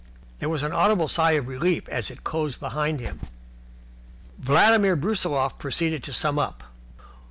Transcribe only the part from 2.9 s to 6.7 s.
him. Vladimir Brusiloff proceeded to sum up.